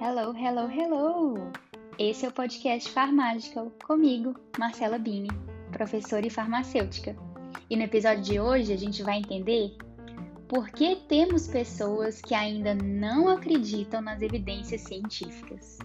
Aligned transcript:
Hello, 0.00 0.34
hello, 0.36 0.68
hello! 0.68 1.52
Esse 1.96 2.26
é 2.26 2.28
o 2.28 2.32
podcast 2.32 2.90
Farmagical, 2.90 3.70
comigo, 3.84 4.34
Marcela 4.58 4.98
Bini, 4.98 5.28
professora 5.70 6.26
e 6.26 6.30
farmacêutica. 6.30 7.16
E 7.70 7.76
no 7.76 7.84
episódio 7.84 8.24
de 8.24 8.40
hoje 8.40 8.72
a 8.72 8.76
gente 8.76 9.04
vai 9.04 9.18
entender 9.18 9.76
por 10.48 10.68
que 10.70 10.96
temos 11.08 11.46
pessoas 11.46 12.20
que 12.20 12.34
ainda 12.34 12.74
não 12.74 13.28
acreditam 13.28 14.00
nas 14.00 14.22
evidências 14.22 14.80
científicas. 14.80 15.78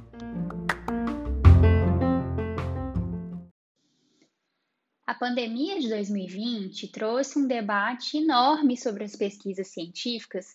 A 5.05 5.13
pandemia 5.13 5.79
de 5.79 5.89
2020 5.89 6.91
trouxe 6.91 7.39
um 7.39 7.47
debate 7.47 8.17
enorme 8.17 8.77
sobre 8.77 9.03
as 9.03 9.15
pesquisas 9.15 9.67
científicas 9.67 10.45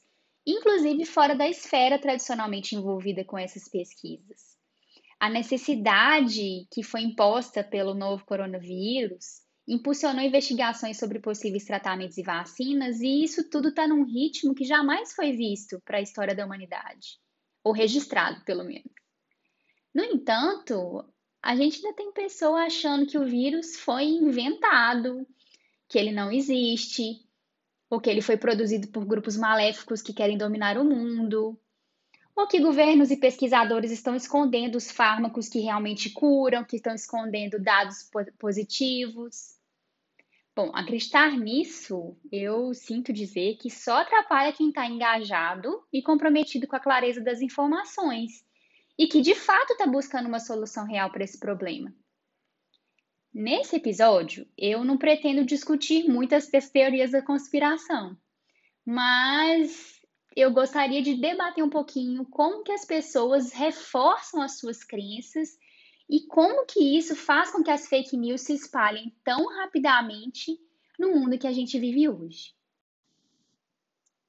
inclusive 0.47 1.05
fora 1.05 1.35
da 1.35 1.49
esfera 1.49 1.99
tradicionalmente 1.99 2.77
envolvida 2.77 3.25
com 3.25 3.37
essas 3.37 3.69
pesquisas. 3.69 4.57
A 5.19 5.29
necessidade 5.29 6.67
que 6.71 6.83
foi 6.83 7.01
imposta 7.01 7.65
pelo 7.65 7.95
novo 7.95 8.25
coronavírus 8.25 9.45
impulsionou 9.67 10.23
investigações 10.23 10.97
sobre 10.97 11.19
possíveis 11.19 11.65
tratamentos 11.65 12.17
e 12.17 12.23
vacinas, 12.23 13.01
e 13.01 13.25
isso 13.25 13.51
tudo 13.51 13.71
está 13.71 13.89
num 13.89 14.05
ritmo 14.05 14.55
que 14.55 14.65
jamais 14.65 15.13
foi 15.13 15.33
visto 15.33 15.81
para 15.85 15.99
a 15.99 16.01
história 16.01 16.37
da 16.37 16.47
humanidade, 16.47 17.19
ou 17.65 17.73
registrado, 17.73 18.45
pelo 18.45 18.63
menos. 18.63 18.93
No 19.93 20.05
entanto, 20.05 21.05
a 21.47 21.55
gente 21.55 21.77
ainda 21.77 21.97
tem 21.97 22.11
pessoa 22.11 22.65
achando 22.65 23.07
que 23.07 23.17
o 23.17 23.25
vírus 23.25 23.77
foi 23.77 24.03
inventado, 24.03 25.25
que 25.89 25.97
ele 25.97 26.11
não 26.11 26.33
existe, 26.33 27.25
ou 27.89 28.01
que 28.01 28.11
ele 28.11 28.21
foi 28.21 28.37
produzido 28.37 28.89
por 28.89 29.05
grupos 29.05 29.37
maléficos 29.37 30.03
que 30.03 30.13
querem 30.13 30.37
dominar 30.37 30.77
o 30.77 30.85
mundo, 30.85 31.57
ou 32.35 32.49
que 32.49 32.59
governos 32.59 33.13
e 33.13 33.17
pesquisadores 33.17 33.93
estão 33.93 34.17
escondendo 34.17 34.75
os 34.75 34.91
fármacos 34.91 35.49
que 35.49 35.61
realmente 35.61 36.11
curam, 36.11 36.65
que 36.65 36.75
estão 36.75 36.97
escondendo 36.97 37.63
dados 37.63 38.11
positivos. 38.41 39.55
Bom, 40.53 40.73
acreditar 40.75 41.31
nisso, 41.39 42.17
eu 42.33 42.75
sinto 42.75 43.13
dizer 43.13 43.57
que 43.59 43.71
só 43.71 43.99
atrapalha 43.99 44.53
quem 44.53 44.71
está 44.71 44.85
engajado 44.85 45.81
e 45.93 46.03
comprometido 46.03 46.67
com 46.67 46.75
a 46.75 46.81
clareza 46.81 47.21
das 47.21 47.41
informações 47.41 48.45
e 48.99 49.07
que 49.07 49.21
de 49.21 49.35
fato 49.35 49.73
está 49.73 49.87
buscando 49.87 50.27
uma 50.27 50.41
solução 50.41 50.87
real 50.87 51.11
para 51.11 51.25
esse 51.25 51.39
problema. 51.39 51.95
Nesse 53.33 53.77
episódio, 53.77 54.49
eu 54.57 54.83
não 54.83 54.97
pretendo 54.97 55.45
discutir 55.45 56.09
muitas 56.09 56.49
teorias 56.71 57.11
da 57.11 57.21
conspiração, 57.21 58.17
mas 58.85 60.01
eu 60.35 60.53
gostaria 60.53 61.03
de 61.03 61.15
debater 61.15 61.63
um 61.63 61.69
pouquinho 61.69 62.25
como 62.27 62.63
que 62.63 62.73
as 62.73 62.85
pessoas 62.85 63.53
reforçam 63.53 64.41
as 64.41 64.59
suas 64.59 64.83
crenças 64.83 65.59
e 66.09 66.27
como 66.27 66.65
que 66.67 66.97
isso 66.97 67.17
faz 67.17 67.51
com 67.51 67.63
que 67.63 67.71
as 67.71 67.89
fake 67.89 68.17
news 68.17 68.43
se 68.43 68.55
espalhem 68.55 69.15
tão 69.25 69.47
rapidamente 69.49 70.59
no 70.99 71.11
mundo 71.11 71.39
que 71.39 71.47
a 71.47 71.53
gente 71.53 71.79
vive 71.79 72.09
hoje. 72.09 72.55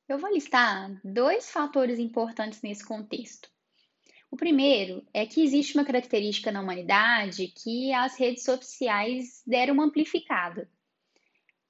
Eu 0.10 0.18
vou 0.18 0.34
listar 0.34 1.00
dois 1.04 1.52
fatores 1.52 2.00
importantes 2.00 2.62
nesse 2.62 2.86
contexto. 2.86 3.50
O 4.30 4.36
primeiro 4.36 5.06
é 5.14 5.26
que 5.26 5.42
existe 5.42 5.76
uma 5.76 5.86
característica 5.86 6.52
na 6.52 6.62
humanidade 6.62 7.48
que 7.48 7.94
as 7.94 8.18
redes 8.18 8.44
sociais 8.44 9.42
deram 9.48 9.76
uma 9.76 9.86
amplificada. 9.86 10.70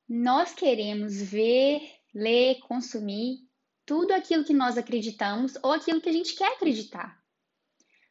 Nós 0.09 0.53
queremos 0.53 1.21
ver, 1.21 1.81
ler, 2.13 2.59
consumir 2.61 3.39
tudo 3.85 4.11
aquilo 4.11 4.43
que 4.43 4.53
nós 4.53 4.77
acreditamos 4.77 5.57
ou 5.61 5.71
aquilo 5.71 6.01
que 6.01 6.09
a 6.09 6.13
gente 6.13 6.35
quer 6.35 6.53
acreditar. 6.53 7.21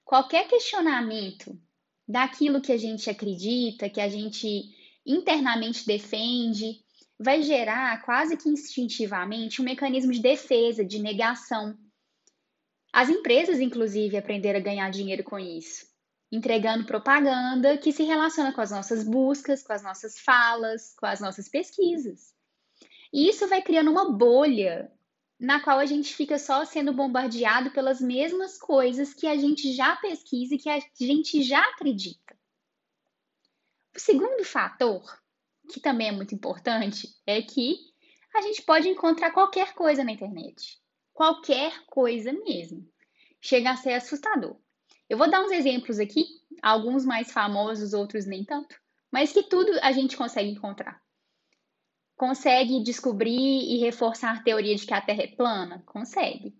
Qualquer 0.04 0.46
questionamento 0.46 1.58
daquilo 2.06 2.60
que 2.60 2.72
a 2.72 2.76
gente 2.76 3.10
acredita, 3.10 3.90
que 3.90 4.00
a 4.00 4.08
gente 4.08 4.72
internamente 5.04 5.84
defende, 5.86 6.80
vai 7.18 7.42
gerar 7.42 8.02
quase 8.04 8.36
que 8.36 8.48
instintivamente 8.48 9.60
um 9.60 9.64
mecanismo 9.64 10.12
de 10.12 10.20
defesa, 10.20 10.84
de 10.84 11.00
negação, 11.00 11.76
as 12.96 13.10
empresas, 13.10 13.60
inclusive, 13.60 14.16
aprenderam 14.16 14.58
a 14.58 14.62
ganhar 14.62 14.88
dinheiro 14.88 15.22
com 15.22 15.38
isso, 15.38 15.86
entregando 16.32 16.86
propaganda 16.86 17.76
que 17.76 17.92
se 17.92 18.02
relaciona 18.02 18.54
com 18.54 18.60
as 18.62 18.70
nossas 18.70 19.04
buscas, 19.04 19.62
com 19.62 19.74
as 19.74 19.82
nossas 19.82 20.18
falas, 20.18 20.94
com 20.98 21.04
as 21.04 21.20
nossas 21.20 21.46
pesquisas. 21.46 22.32
E 23.12 23.28
isso 23.28 23.46
vai 23.48 23.60
criando 23.60 23.90
uma 23.90 24.10
bolha 24.10 24.90
na 25.38 25.60
qual 25.60 25.78
a 25.78 25.84
gente 25.84 26.14
fica 26.14 26.38
só 26.38 26.64
sendo 26.64 26.90
bombardeado 26.94 27.70
pelas 27.70 28.00
mesmas 28.00 28.56
coisas 28.56 29.12
que 29.12 29.26
a 29.26 29.36
gente 29.36 29.74
já 29.74 29.94
pesquisa 29.96 30.54
e 30.54 30.58
que 30.58 30.70
a 30.70 30.80
gente 30.98 31.42
já 31.42 31.60
acredita. 31.72 32.34
O 33.94 34.00
segundo 34.00 34.42
fator, 34.42 35.20
que 35.70 35.80
também 35.80 36.08
é 36.08 36.12
muito 36.12 36.34
importante, 36.34 37.14
é 37.26 37.42
que 37.42 37.76
a 38.34 38.40
gente 38.40 38.62
pode 38.62 38.88
encontrar 38.88 39.32
qualquer 39.32 39.74
coisa 39.74 40.02
na 40.02 40.12
internet 40.12 40.80
qualquer 41.16 41.82
coisa 41.86 42.30
mesmo. 42.30 42.86
Chega 43.40 43.70
a 43.70 43.76
ser 43.76 43.94
assustador. 43.94 44.56
Eu 45.08 45.16
vou 45.16 45.30
dar 45.30 45.42
uns 45.42 45.50
exemplos 45.50 45.98
aqui, 45.98 46.26
alguns 46.62 47.06
mais 47.06 47.32
famosos, 47.32 47.94
outros 47.94 48.26
nem 48.26 48.44
tanto, 48.44 48.78
mas 49.10 49.32
que 49.32 49.42
tudo 49.42 49.72
a 49.80 49.92
gente 49.92 50.14
consegue 50.14 50.50
encontrar. 50.50 51.02
Consegue 52.16 52.82
descobrir 52.82 53.32
e 53.32 53.78
reforçar 53.78 54.36
a 54.36 54.42
teoria 54.42 54.76
de 54.76 54.86
que 54.86 54.92
a 54.92 55.00
Terra 55.00 55.22
é 55.22 55.26
plana? 55.26 55.82
Consegue. 55.86 56.54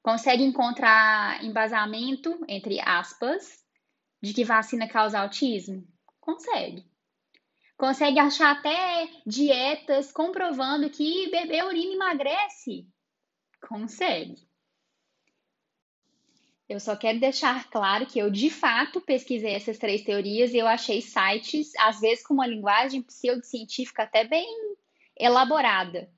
Consegue 0.00 0.44
encontrar 0.44 1.44
embasamento, 1.44 2.38
entre 2.48 2.80
aspas, 2.80 3.64
de 4.22 4.32
que 4.32 4.44
vacina 4.44 4.88
causa 4.88 5.18
autismo? 5.18 5.84
Consegue. 6.20 6.84
Consegue 7.76 8.20
achar 8.20 8.52
até 8.52 9.08
dietas 9.26 10.12
comprovando 10.12 10.88
que 10.88 11.28
beber 11.30 11.64
urina 11.64 11.94
emagrece? 11.94 12.86
Consegue. 13.60 14.46
Eu 16.68 16.80
só 16.80 16.96
quero 16.96 17.20
deixar 17.20 17.70
claro 17.70 18.06
que 18.06 18.18
eu 18.18 18.28
de 18.28 18.50
fato 18.50 19.00
pesquisei 19.00 19.54
essas 19.54 19.78
três 19.78 20.02
teorias 20.02 20.52
e 20.52 20.58
eu 20.58 20.66
achei 20.66 21.00
sites, 21.00 21.72
às 21.78 22.00
vezes 22.00 22.26
com 22.26 22.34
uma 22.34 22.46
linguagem 22.46 23.02
pseudocientífica 23.02 24.02
até 24.02 24.24
bem 24.24 24.46
elaborada, 25.16 26.10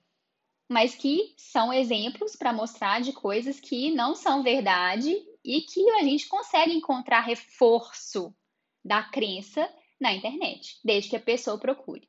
mas 0.67 0.95
que 0.95 1.35
são 1.37 1.73
exemplos 1.73 2.35
para 2.35 2.53
mostrar 2.53 3.01
de 3.01 3.13
coisas 3.13 3.61
que 3.61 3.91
não 3.91 4.15
são 4.15 4.43
verdade 4.43 5.15
e 5.45 5.61
que 5.61 5.89
a 5.91 6.03
gente 6.03 6.27
consegue 6.27 6.73
encontrar 6.73 7.21
reforço 7.21 8.35
da 8.83 9.03
crença 9.03 9.69
na 10.01 10.15
internet, 10.15 10.79
desde 10.83 11.11
que 11.11 11.17
a 11.17 11.21
pessoa 11.21 11.59
procure. 11.59 12.09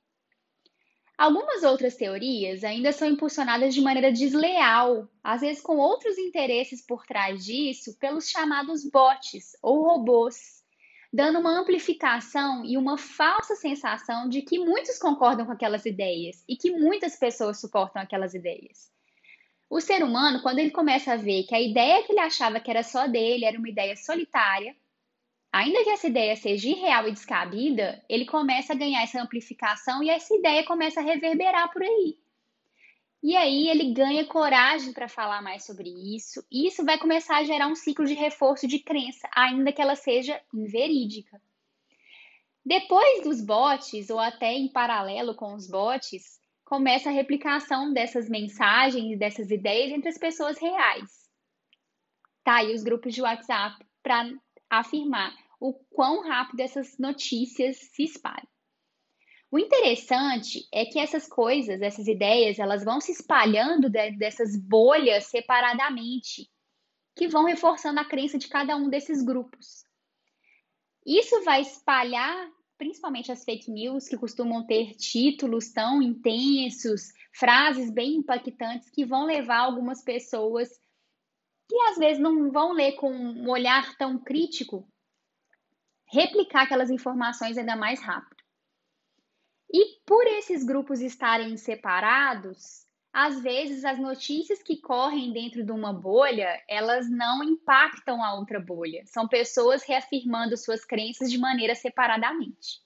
Algumas 1.20 1.64
outras 1.64 1.98
teorias 1.98 2.64
ainda 2.64 2.94
são 2.94 3.06
impulsionadas 3.06 3.76
de 3.76 3.82
maneira 3.82 4.10
desleal, 4.10 5.06
às 5.22 5.42
vezes 5.42 5.62
com 5.62 5.76
outros 5.76 6.18
interesses 6.18 6.82
por 6.82 7.06
trás 7.06 7.44
disso, 7.44 8.00
pelos 8.00 8.30
chamados 8.30 8.90
bots 8.90 9.52
ou 9.62 9.84
robôs, 9.84 10.64
dando 11.12 11.40
uma 11.40 11.60
amplificação 11.60 12.64
e 12.64 12.78
uma 12.78 12.98
falsa 12.98 13.54
sensação 13.58 14.30
de 14.30 14.44
que 14.44 14.60
muitos 14.60 14.98
concordam 14.98 15.46
com 15.46 15.52
aquelas 15.52 15.86
ideias 15.86 16.42
e 16.48 16.56
que 16.56 16.72
muitas 16.72 17.18
pessoas 17.18 17.60
suportam 17.60 18.02
aquelas 18.02 18.34
ideias. 18.34 18.90
O 19.70 19.82
ser 19.82 20.06
humano, 20.06 20.42
quando 20.42 20.60
ele 20.60 20.72
começa 20.72 21.12
a 21.12 21.18
ver 21.18 21.44
que 21.44 21.54
a 21.54 21.60
ideia 21.60 22.02
que 22.02 22.14
ele 22.14 22.22
achava 22.22 22.62
que 22.62 22.72
era 22.72 22.82
só 22.82 23.08
dele 23.08 23.44
era 23.44 23.60
uma 23.60 23.68
ideia 23.68 23.98
solitária, 23.98 24.74
Ainda 25.52 25.84
que 25.84 25.90
essa 25.90 26.08
ideia 26.08 26.36
seja 26.36 26.70
irreal 26.70 27.08
e 27.08 27.12
descabida, 27.12 28.04
ele 28.08 28.26
começa 28.26 28.74
a 28.74 28.76
ganhar 28.76 29.02
essa 29.02 29.22
amplificação 29.22 30.04
e 30.04 30.10
essa 30.10 30.36
ideia 30.36 30.64
começa 30.64 31.00
a 31.00 31.04
reverberar 31.04 31.72
por 31.72 31.82
aí. 31.82 32.18
E 33.22 33.36
aí 33.36 33.68
ele 33.68 33.92
ganha 33.92 34.26
coragem 34.26 34.94
para 34.94 35.10
falar 35.10 35.42
mais 35.42 35.66
sobre 35.66 35.90
isso, 36.16 36.46
e 36.50 36.68
isso 36.68 36.86
vai 36.86 36.98
começar 36.98 37.38
a 37.38 37.44
gerar 37.44 37.68
um 37.68 37.76
ciclo 37.76 38.06
de 38.06 38.14
reforço 38.14 38.66
de 38.68 38.80
crença, 38.80 39.28
ainda 39.36 39.74
que 39.74 39.82
ela 39.82 39.96
seja 39.96 40.40
inverídica. 40.54 41.42
Depois 42.66 43.24
dos 43.24 43.42
bots, 43.42 44.10
ou 44.10 44.20
até 44.20 44.54
em 44.54 44.72
paralelo 44.72 45.36
com 45.36 45.54
os 45.54 45.68
bots, 45.68 46.40
começa 46.64 47.10
a 47.10 47.12
replicação 47.12 47.92
dessas 47.92 48.30
mensagens, 48.30 49.18
dessas 49.18 49.50
ideias 49.50 49.92
entre 49.92 50.10
as 50.10 50.18
pessoas 50.18 50.60
reais. 50.60 51.28
Tá 52.44 52.58
aí 52.58 52.74
os 52.74 52.84
grupos 52.84 53.14
de 53.14 53.22
WhatsApp 53.22 53.84
para 54.02 54.32
afirmar 54.70 55.36
o 55.60 55.74
quão 55.74 56.22
rápido 56.22 56.62
essas 56.62 56.98
notícias 56.98 57.78
se 57.78 58.04
espalham. 58.04 58.48
O 59.52 59.58
interessante 59.58 60.68
é 60.72 60.86
que 60.86 61.00
essas 61.00 61.28
coisas, 61.28 61.82
essas 61.82 62.08
ideias, 62.08 62.60
elas 62.60 62.84
vão 62.84 63.02
se 63.02 63.12
espalhando 63.12 63.90
dessas 63.90 64.56
bolhas 64.56 65.26
separadamente, 65.26 66.48
que 67.16 67.28
vão 67.28 67.46
reforçando 67.46 68.00
a 68.00 68.06
crença 68.06 68.38
de 68.38 68.48
cada 68.48 68.76
um 68.76 68.90
desses 68.90 69.24
grupos. 69.24 69.84
Isso 71.06 71.44
vai 71.44 71.62
espalhar 71.62 72.50
principalmente 72.80 73.30
as 73.30 73.44
fake 73.44 73.70
news, 73.70 74.08
que 74.08 74.18
costumam 74.18 74.66
ter 74.66 74.96
títulos 74.96 75.70
tão 75.70 76.02
intensos, 76.02 77.12
frases 77.34 77.92
bem 77.92 78.16
impactantes, 78.16 78.90
que 78.90 79.06
vão 79.06 79.26
levar 79.26 79.58
algumas 79.58 80.02
pessoas 80.02 80.70
que 81.70 81.80
às 81.84 81.98
vezes 81.98 82.22
não 82.22 82.52
vão 82.52 82.74
ler 82.74 82.94
com 82.94 83.12
um 83.12 83.48
olhar 83.48 83.96
tão 83.96 84.18
crítico, 84.18 84.92
replicar 86.12 86.64
aquelas 86.64 86.90
informações 86.90 87.58
ainda 87.58 87.76
mais 87.76 88.02
rápido. 88.02 88.44
E 89.72 90.00
por 90.04 90.26
esses 90.26 90.64
grupos 90.64 91.00
estarem 91.00 91.56
separados, 91.56 92.88
às 93.14 93.40
vezes 93.44 93.86
as 93.86 94.00
notícias 94.00 94.64
que 94.64 94.82
correm 94.82 95.32
dentro 95.32 95.64
de 95.64 95.72
uma 95.72 95.94
bolha, 95.94 96.60
elas 96.68 97.08
não 97.08 97.44
impactam 97.44 98.24
a 98.24 98.34
outra 98.34 98.60
bolha. 98.60 99.04
São 99.06 99.28
pessoas 99.28 99.84
reafirmando 99.84 100.58
suas 100.58 100.84
crenças 100.84 101.30
de 101.30 101.38
maneira 101.38 101.76
separadamente. 101.76 102.82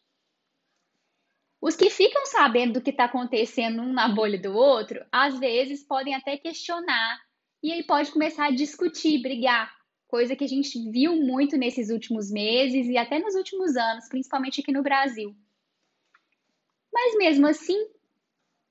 Os 1.61 1.77
que 1.77 1.89
ficam 1.89 2.25
sabendo 2.25 2.73
do 2.73 2.81
que 2.81 2.89
está 2.89 3.05
acontecendo 3.05 3.81
um 3.81 3.93
na 3.93 4.09
bolha 4.09 4.37
do 4.37 4.53
outro, 4.53 5.05
às 5.09 5.39
vezes 5.39 5.85
podem 5.85 6.13
até 6.13 6.35
questionar 6.35 7.22
e 7.63 7.71
aí 7.71 7.81
pode 7.81 8.11
começar 8.11 8.47
a 8.47 8.51
discutir, 8.51 9.21
brigar, 9.21 9.73
coisa 10.05 10.35
que 10.35 10.43
a 10.43 10.47
gente 10.47 10.77
viu 10.91 11.15
muito 11.15 11.55
nesses 11.55 11.89
últimos 11.89 12.29
meses 12.29 12.87
e 12.87 12.97
até 12.97 13.19
nos 13.19 13.35
últimos 13.35 13.77
anos, 13.77 14.09
principalmente 14.09 14.59
aqui 14.59 14.73
no 14.73 14.83
Brasil. 14.83 15.33
Mas 16.93 17.17
mesmo 17.17 17.47
assim, 17.47 17.87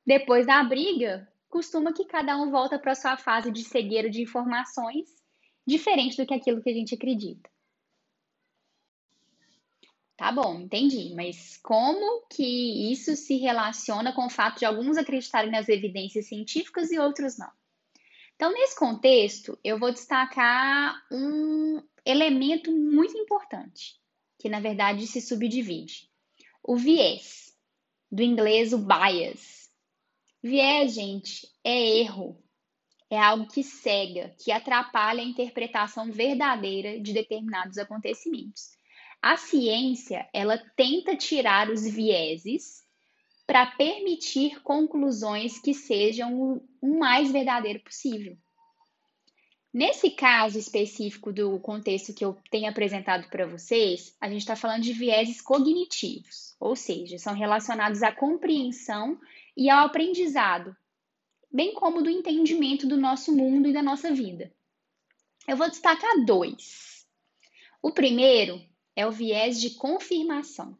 depois 0.06 0.47
da 0.47 0.62
briga, 0.62 1.27
costuma 1.49 1.93
que 1.93 2.05
cada 2.05 2.37
um 2.37 2.50
volta 2.50 2.79
para 2.79 2.94
sua 2.94 3.17
fase 3.17 3.50
de 3.50 3.65
cegueira 3.65 4.11
de 4.11 4.23
informações, 4.23 5.09
diferente 5.67 6.17
do 6.17 6.27
que 6.27 6.35
aquilo 6.35 6.62
que 6.62 6.71
a 6.71 6.75
gente 6.75 6.94
acredita. 6.94 7.50
Tá 10.17 10.31
bom, 10.31 10.61
entendi, 10.61 11.15
mas 11.17 11.56
como 11.56 12.27
que 12.29 12.93
isso 12.93 13.17
se 13.17 13.39
relaciona 13.39 14.12
com 14.12 14.27
o 14.27 14.31
fato 14.31 14.59
de 14.59 14.65
alguns 14.65 14.97
acreditarem 14.97 15.50
nas 15.50 15.69
evidências 15.69 16.29
científicas 16.29 16.93
e 16.93 16.99
outros 16.99 17.39
não? 17.39 17.50
Então, 18.34 18.52
nesse 18.52 18.76
contexto, 18.76 19.58
eu 19.62 19.79
vou 19.79 19.93
destacar 19.93 21.00
um 21.11 21.82
elemento 22.05 22.73
muito 22.73 23.17
importante, 23.17 24.00
que 24.38 24.49
na 24.49 24.61
verdade 24.61 25.06
se 25.06 25.20
subdivide: 25.20 26.11
o 26.62 26.76
viés, 26.76 27.56
do 28.11 28.23
inglês 28.23 28.73
o 28.73 28.79
bias. 28.79 29.70
Viés, 30.43 30.94
gente, 30.94 31.49
é 31.64 31.99
erro. 32.00 32.43
É 33.08 33.19
algo 33.19 33.46
que 33.46 33.62
cega, 33.62 34.34
que 34.43 34.50
atrapalha 34.50 35.20
a 35.20 35.26
interpretação 35.26 36.11
verdadeira 36.11 36.99
de 36.99 37.12
determinados 37.12 37.76
acontecimentos. 37.76 38.70
A 39.20 39.37
ciência, 39.37 40.29
ela 40.32 40.58
tenta 40.75 41.14
tirar 41.14 41.70
os 41.70 41.87
vieses 41.87 42.82
para 43.53 43.67
permitir 43.67 44.63
conclusões 44.63 45.59
que 45.59 45.75
sejam 45.75 46.65
o 46.81 46.99
mais 46.99 47.31
verdadeiro 47.31 47.81
possível. 47.81 48.35
Nesse 49.71 50.09
caso 50.09 50.59
específico 50.59 51.31
do 51.31 51.61
contexto 51.61 52.15
que 52.15 52.25
eu 52.25 52.35
tenho 52.51 52.71
apresentado 52.71 53.29
para 53.29 53.47
vocês, 53.47 54.17
a 54.19 54.27
gente 54.31 54.41
está 54.41 54.57
falando 54.57 54.81
de 54.81 54.95
vieses 54.95 55.43
cognitivos, 55.43 56.57
ou 56.59 56.75
seja, 56.75 57.19
são 57.19 57.35
relacionados 57.35 58.03
à 58.03 58.11
compreensão 58.11 59.21
e 59.55 59.69
ao 59.69 59.85
aprendizado, 59.85 60.75
bem 61.53 61.75
como 61.75 62.01
do 62.01 62.09
entendimento 62.09 62.87
do 62.87 62.97
nosso 62.97 63.37
mundo 63.37 63.69
e 63.69 63.73
da 63.75 63.83
nossa 63.83 64.15
vida. 64.15 64.51
Eu 65.47 65.59
vou 65.59 65.69
destacar 65.69 66.25
dois. 66.25 67.07
O 67.83 67.93
primeiro 67.93 68.63
é 68.97 69.07
o 69.07 69.13
viés 69.13 69.61
de 69.61 69.75
confirmação, 69.75 70.75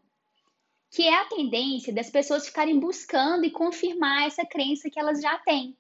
que 0.93 1.09
é 1.09 1.15
a 1.15 1.25
tendência 1.25 1.91
das 1.91 2.11
pessoas 2.11 2.47
ficarem 2.47 2.79
buscando 2.79 3.47
e 3.47 3.51
confirmar 3.51 4.27
essa 4.27 4.45
crença 4.45 4.91
que 4.91 5.01
elas 5.01 5.23
já 5.23 5.39
têm, 5.39 5.75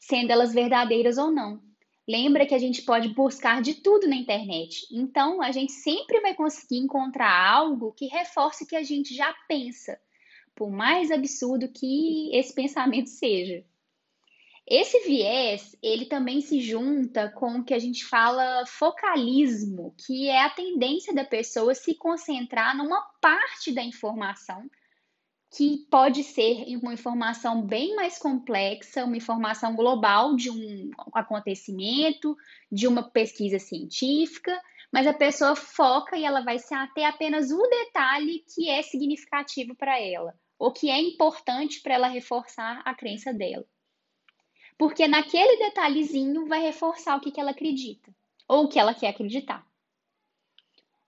sendo 0.00 0.30
elas 0.30 0.54
verdadeiras 0.54 1.18
ou 1.18 1.30
não. 1.30 1.60
Lembra 2.08 2.46
que 2.46 2.54
a 2.54 2.58
gente 2.58 2.80
pode 2.80 3.08
buscar 3.08 3.60
de 3.60 3.74
tudo 3.74 4.08
na 4.08 4.16
internet, 4.16 4.86
então 4.90 5.42
a 5.42 5.52
gente 5.52 5.72
sempre 5.72 6.18
vai 6.20 6.34
conseguir 6.34 6.78
encontrar 6.78 7.30
algo 7.30 7.92
que 7.92 8.06
reforce 8.06 8.64
o 8.64 8.66
que 8.66 8.74
a 8.74 8.82
gente 8.82 9.14
já 9.14 9.34
pensa, 9.46 10.00
por 10.54 10.70
mais 10.70 11.10
absurdo 11.10 11.68
que 11.68 12.34
esse 12.34 12.52
pensamento 12.56 13.10
seja. 13.10 13.62
Esse 14.66 15.00
viés, 15.00 15.76
ele 15.82 16.06
também 16.06 16.40
se 16.40 16.60
junta 16.60 17.30
com 17.30 17.58
o 17.58 17.64
que 17.64 17.74
a 17.74 17.78
gente 17.78 18.04
fala 18.04 18.64
focalismo, 18.66 19.94
que 20.06 20.28
é 20.28 20.42
a 20.42 20.50
tendência 20.50 21.14
da 21.14 21.24
pessoa 21.24 21.74
se 21.74 21.94
concentrar 21.94 22.74
numa 22.74 23.02
parte 23.20 23.72
da 23.72 23.82
informação 23.82 24.68
que 25.54 25.86
pode 25.90 26.24
ser 26.24 26.64
uma 26.82 26.94
informação 26.94 27.62
bem 27.62 27.94
mais 27.94 28.18
complexa, 28.18 29.04
uma 29.04 29.16
informação 29.16 29.76
global 29.76 30.34
de 30.34 30.50
um 30.50 30.90
acontecimento, 31.12 32.34
de 32.72 32.88
uma 32.88 33.02
pesquisa 33.04 33.58
científica, 33.58 34.60
mas 34.90 35.06
a 35.06 35.12
pessoa 35.12 35.54
foca 35.54 36.16
e 36.16 36.24
ela 36.24 36.40
vai 36.40 36.58
se 36.58 36.74
ater 36.74 37.06
apenas 37.06 37.52
o 37.52 37.62
detalhe 37.68 38.44
que 38.52 38.68
é 38.68 38.82
significativo 38.82 39.76
para 39.76 40.00
ela 40.00 40.34
o 40.58 40.72
que 40.72 40.90
é 40.90 41.00
importante 41.00 41.80
para 41.80 41.94
ela 41.94 42.08
reforçar 42.08 42.80
a 42.84 42.94
crença 42.94 43.32
dela. 43.32 43.66
Porque 44.76 45.06
naquele 45.06 45.56
detalhezinho 45.56 46.46
vai 46.46 46.60
reforçar 46.60 47.16
o 47.16 47.20
que, 47.20 47.30
que 47.30 47.40
ela 47.40 47.52
acredita, 47.52 48.14
ou 48.48 48.64
o 48.64 48.68
que 48.68 48.78
ela 48.78 48.94
quer 48.94 49.08
acreditar. 49.08 49.66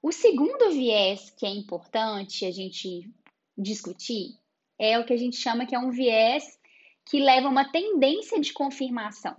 O 0.00 0.12
segundo 0.12 0.70
viés 0.70 1.30
que 1.30 1.44
é 1.44 1.50
importante 1.50 2.44
a 2.44 2.50
gente 2.50 3.10
discutir 3.58 4.38
é 4.78 4.98
o 4.98 5.04
que 5.04 5.12
a 5.12 5.16
gente 5.16 5.36
chama 5.36 5.66
que 5.66 5.74
é 5.74 5.78
um 5.78 5.90
viés 5.90 6.60
que 7.04 7.18
leva 7.18 7.48
uma 7.48 7.70
tendência 7.70 8.40
de 8.40 8.52
confirmação. 8.52 9.36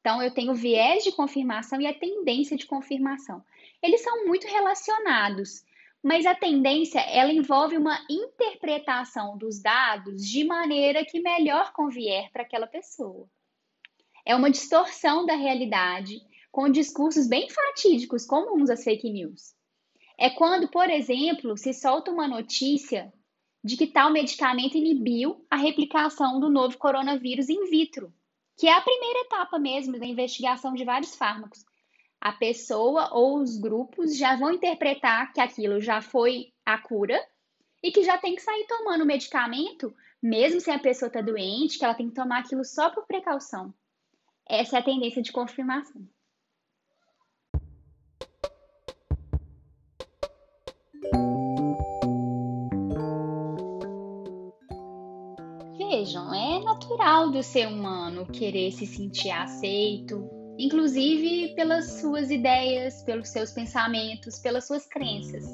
Então, 0.00 0.22
eu 0.22 0.32
tenho 0.32 0.54
viés 0.54 1.04
de 1.04 1.12
confirmação 1.12 1.80
e 1.80 1.86
a 1.86 1.92
tendência 1.92 2.56
de 2.56 2.66
confirmação. 2.66 3.44
Eles 3.82 4.00
são 4.02 4.26
muito 4.26 4.46
relacionados, 4.46 5.62
mas 6.02 6.24
a 6.24 6.34
tendência 6.34 7.00
ela 7.00 7.32
envolve 7.32 7.76
uma 7.76 7.98
interpretação 8.08 9.36
dos 9.36 9.60
dados 9.60 10.26
de 10.26 10.42
maneira 10.44 11.04
que 11.04 11.20
melhor 11.20 11.72
convier 11.72 12.30
para 12.32 12.42
aquela 12.42 12.66
pessoa. 12.66 13.28
É 14.30 14.36
uma 14.36 14.48
distorção 14.48 15.26
da 15.26 15.34
realidade 15.34 16.22
com 16.52 16.70
discursos 16.70 17.26
bem 17.26 17.48
fatídicos 17.50 18.24
comuns 18.24 18.70
às 18.70 18.84
fake 18.84 19.10
news. 19.10 19.56
É 20.16 20.30
quando, 20.30 20.68
por 20.68 20.88
exemplo, 20.88 21.56
se 21.56 21.74
solta 21.74 22.12
uma 22.12 22.28
notícia 22.28 23.12
de 23.64 23.76
que 23.76 23.88
tal 23.88 24.12
medicamento 24.12 24.78
inibiu 24.78 25.44
a 25.50 25.56
replicação 25.56 26.38
do 26.38 26.48
novo 26.48 26.78
coronavírus 26.78 27.48
in 27.48 27.68
vitro, 27.68 28.14
que 28.56 28.68
é 28.68 28.72
a 28.72 28.80
primeira 28.80 29.22
etapa 29.22 29.58
mesmo 29.58 29.98
da 29.98 30.06
investigação 30.06 30.74
de 30.74 30.84
vários 30.84 31.16
fármacos 31.16 31.64
a 32.20 32.30
pessoa 32.30 33.08
ou 33.12 33.40
os 33.40 33.58
grupos 33.58 34.16
já 34.16 34.36
vão 34.36 34.52
interpretar 34.52 35.32
que 35.32 35.40
aquilo 35.40 35.80
já 35.80 36.00
foi 36.00 36.52
a 36.64 36.78
cura 36.78 37.20
e 37.82 37.90
que 37.90 38.04
já 38.04 38.16
tem 38.16 38.36
que 38.36 38.42
sair 38.42 38.64
tomando 38.68 39.02
o 39.02 39.06
medicamento, 39.06 39.92
mesmo 40.22 40.60
se 40.60 40.70
a 40.70 40.78
pessoa 40.78 41.08
está 41.08 41.20
doente, 41.20 41.80
que 41.80 41.84
ela 41.84 41.94
tem 41.94 42.08
que 42.08 42.14
tomar 42.14 42.38
aquilo 42.38 42.64
só 42.64 42.90
por 42.90 43.08
precaução. 43.08 43.74
Essa 44.50 44.78
é 44.78 44.80
a 44.80 44.82
tendência 44.82 45.22
de 45.22 45.30
confirmação. 45.30 46.02
Vejam, 55.78 56.34
é 56.34 56.64
natural 56.64 57.30
do 57.30 57.44
ser 57.44 57.68
humano 57.68 58.26
querer 58.26 58.72
se 58.72 58.86
sentir 58.86 59.30
aceito, 59.30 60.28
inclusive 60.58 61.54
pelas 61.54 62.00
suas 62.00 62.28
ideias, 62.32 63.04
pelos 63.04 63.28
seus 63.28 63.52
pensamentos, 63.52 64.40
pelas 64.40 64.66
suas 64.66 64.84
crenças. 64.84 65.44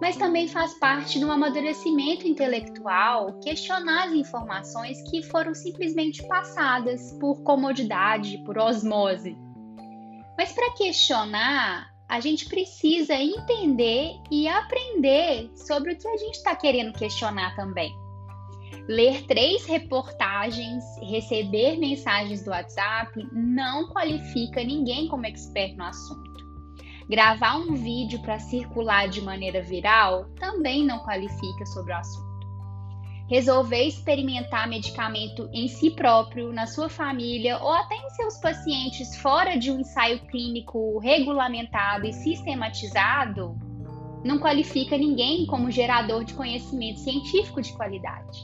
Mas 0.00 0.16
também 0.16 0.46
faz 0.46 0.74
parte 0.74 1.18
do 1.18 1.30
amadurecimento 1.30 2.26
intelectual 2.26 3.38
questionar 3.40 4.04
as 4.04 4.12
informações 4.12 5.02
que 5.10 5.22
foram 5.22 5.54
simplesmente 5.54 6.26
passadas 6.28 7.12
por 7.18 7.42
comodidade, 7.42 8.38
por 8.44 8.58
osmose. 8.58 9.36
Mas 10.36 10.52
para 10.52 10.72
questionar, 10.74 11.88
a 12.08 12.20
gente 12.20 12.48
precisa 12.48 13.14
entender 13.14 14.14
e 14.30 14.46
aprender 14.46 15.50
sobre 15.56 15.92
o 15.92 15.98
que 15.98 16.06
a 16.06 16.16
gente 16.16 16.36
está 16.36 16.54
querendo 16.54 16.92
questionar 16.92 17.56
também 17.56 17.92
ler 18.88 19.26
três 19.26 19.66
reportagens, 19.66 20.82
receber 21.02 21.76
mensagens 21.76 22.42
do 22.42 22.50
WhatsApp 22.50 23.28
não 23.32 23.88
qualifica 23.88 24.64
ninguém 24.64 25.06
como 25.08 25.26
expert 25.26 25.76
no 25.76 25.84
assunto. 25.84 26.27
Gravar 27.08 27.56
um 27.56 27.74
vídeo 27.74 28.20
para 28.20 28.38
circular 28.38 29.08
de 29.08 29.22
maneira 29.22 29.62
viral 29.62 30.26
também 30.38 30.84
não 30.84 30.98
qualifica 30.98 31.64
sobre 31.64 31.94
o 31.94 31.96
assunto. 31.96 32.28
Resolver 33.30 33.82
experimentar 33.82 34.68
medicamento 34.68 35.48
em 35.50 35.68
si 35.68 35.90
próprio, 35.90 36.52
na 36.52 36.66
sua 36.66 36.90
família 36.90 37.58
ou 37.62 37.72
até 37.72 37.94
em 37.94 38.10
seus 38.10 38.38
pacientes 38.38 39.16
fora 39.16 39.56
de 39.56 39.70
um 39.70 39.80
ensaio 39.80 40.18
clínico 40.26 40.98
regulamentado 40.98 42.06
e 42.06 42.12
sistematizado 42.12 43.56
não 44.22 44.38
qualifica 44.38 44.98
ninguém 44.98 45.46
como 45.46 45.70
gerador 45.70 46.24
de 46.24 46.34
conhecimento 46.34 47.00
científico 47.00 47.62
de 47.62 47.72
qualidade. 47.72 48.38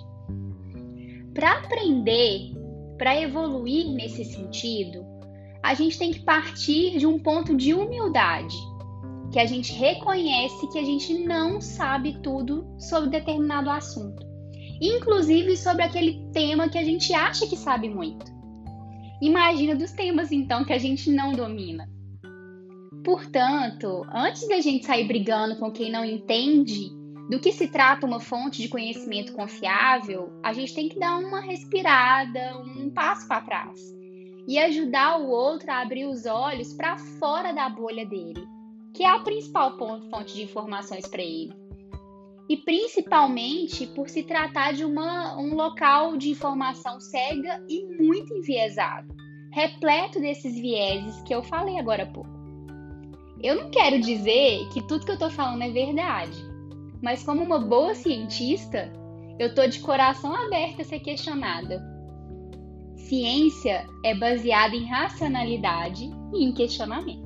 Para 1.35 1.59
aprender, 1.59 2.53
para 2.97 3.21
evoluir 3.21 3.89
nesse 3.93 4.25
sentido, 4.25 5.05
a 5.65 5.73
gente 5.73 5.99
tem 5.99 6.13
que 6.13 6.21
partir 6.21 6.99
de 6.99 7.07
um 7.07 7.19
ponto 7.19 7.57
de 7.57 7.73
humildade, 7.73 8.55
que 9.33 9.39
a 9.39 9.47
gente 9.47 9.73
reconhece 9.73 10.71
que 10.71 10.79
a 10.79 10.85
gente 10.85 11.25
não 11.25 11.59
sabe 11.59 12.21
tudo 12.23 12.67
sobre 12.79 13.09
determinado 13.09 13.71
assunto, 13.71 14.23
inclusive 14.79 15.57
sobre 15.57 15.83
aquele 15.83 16.29
tema 16.35 16.69
que 16.69 16.77
a 16.77 16.85
gente 16.85 17.15
acha 17.15 17.47
que 17.47 17.57
sabe 17.57 17.89
muito. 17.89 18.31
Imagina 19.23 19.75
dos 19.75 19.91
temas 19.93 20.31
então 20.31 20.67
que 20.67 20.73
a 20.75 20.79
gente 20.79 21.11
não 21.11 21.33
domina. 21.33 21.89
Portanto, 23.03 24.05
antes 24.13 24.47
da 24.47 24.61
gente 24.61 24.85
sair 24.85 25.09
brigando 25.09 25.57
com 25.57 25.73
quem 25.73 25.91
não 25.91 26.05
entende 26.05 26.91
do 27.31 27.41
que 27.41 27.53
se 27.53 27.69
trata 27.69 28.07
uma 28.07 28.21
fonte 28.21 28.61
de 28.61 28.69
conhecimento 28.69 29.33
confiável, 29.33 30.31
a 30.43 30.53
gente 30.53 30.75
tem 30.75 30.91
que 30.91 30.99
dar 30.99 31.17
uma 31.17 31.41
respirada, 31.41 32.59
um 32.59 32.91
passo 32.91 33.27
para 33.27 33.41
trás 33.41 34.04
e 34.47 34.59
ajudar 34.59 35.21
o 35.21 35.29
outro 35.29 35.71
a 35.71 35.81
abrir 35.81 36.07
os 36.07 36.27
olhos 36.27 36.73
para 36.73 36.99
fora 36.99 37.53
da 37.53 37.69
bolha 37.69 38.07
dele, 38.07 38.47
que 38.93 39.03
é 39.03 39.09
a 39.09 39.19
principal 39.21 39.77
fonte 40.11 40.35
de 40.35 40.43
informações 40.43 41.07
para 41.07 41.23
ele. 41.23 41.53
E 42.49 42.57
principalmente 42.59 43.87
por 43.87 44.09
se 44.09 44.23
tratar 44.23 44.73
de 44.73 44.85
uma, 44.85 45.39
um 45.39 45.55
local 45.55 46.17
de 46.17 46.31
informação 46.31 47.01
cega 47.01 47.65
e 47.69 47.85
muito 48.03 48.35
enviesado, 48.35 49.15
repleto 49.51 50.21
desses 50.21 50.55
vieses 50.55 51.23
que 51.23 51.35
eu 51.35 51.43
falei 51.43 51.79
agora 51.79 52.03
há 52.03 52.07
pouco. 52.07 52.35
Eu 53.43 53.57
não 53.57 53.71
quero 53.71 54.01
dizer 54.01 54.69
que 54.73 54.87
tudo 54.87 55.05
que 55.05 55.11
eu 55.11 55.17
estou 55.17 55.31
falando 55.31 55.63
é 55.63 55.71
verdade, 55.71 56.39
mas 57.03 57.23
como 57.23 57.43
uma 57.43 57.59
boa 57.59 57.95
cientista, 57.95 58.93
eu 59.39 59.49
estou 59.49 59.69
de 59.69 59.81
coração 59.81 60.35
aberto 60.35 60.81
a 60.81 60.85
ser 60.85 61.01
questionada. 61.01 61.94
Ciência 63.09 63.87
é 64.03 64.15
baseada 64.15 64.75
em 64.75 64.87
racionalidade 64.87 66.11
e 66.33 66.45
em 66.45 66.55
questionamento. 66.55 67.24